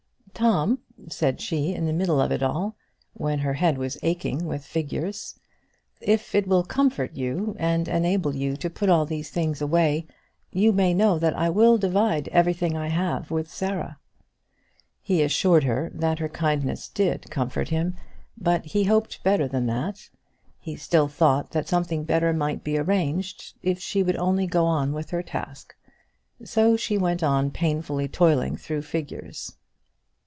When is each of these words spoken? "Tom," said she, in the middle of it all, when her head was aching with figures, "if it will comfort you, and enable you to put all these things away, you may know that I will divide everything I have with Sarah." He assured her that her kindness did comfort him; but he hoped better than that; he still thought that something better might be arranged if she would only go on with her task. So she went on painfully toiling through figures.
"Tom," 0.33 0.79
said 1.07 1.39
she, 1.39 1.71
in 1.71 1.85
the 1.85 1.93
middle 1.93 2.19
of 2.19 2.31
it 2.31 2.41
all, 2.41 2.75
when 3.13 3.37
her 3.39 3.53
head 3.53 3.77
was 3.77 3.99
aching 4.01 4.47
with 4.47 4.65
figures, 4.65 5.39
"if 5.99 6.33
it 6.33 6.47
will 6.47 6.63
comfort 6.63 7.15
you, 7.15 7.55
and 7.59 7.87
enable 7.87 8.35
you 8.35 8.57
to 8.57 8.67
put 8.67 8.89
all 8.89 9.05
these 9.05 9.29
things 9.29 9.61
away, 9.61 10.07
you 10.51 10.73
may 10.73 10.95
know 10.95 11.19
that 11.19 11.35
I 11.37 11.51
will 11.51 11.77
divide 11.77 12.27
everything 12.29 12.75
I 12.75 12.87
have 12.87 13.29
with 13.29 13.51
Sarah." 13.53 13.99
He 15.03 15.21
assured 15.21 15.63
her 15.65 15.91
that 15.93 16.17
her 16.17 16.29
kindness 16.29 16.87
did 16.89 17.29
comfort 17.29 17.69
him; 17.69 17.95
but 18.35 18.65
he 18.65 18.85
hoped 18.85 19.23
better 19.23 19.47
than 19.47 19.67
that; 19.67 20.09
he 20.59 20.75
still 20.75 21.07
thought 21.07 21.51
that 21.51 21.67
something 21.67 22.03
better 22.03 22.33
might 22.33 22.63
be 22.63 22.79
arranged 22.79 23.53
if 23.61 23.77
she 23.79 24.01
would 24.01 24.17
only 24.17 24.47
go 24.47 24.65
on 24.65 24.91
with 24.91 25.11
her 25.11 25.21
task. 25.21 25.75
So 26.43 26.75
she 26.75 26.97
went 26.97 27.21
on 27.21 27.51
painfully 27.51 28.07
toiling 28.07 28.55
through 28.55 28.81
figures. 28.81 29.53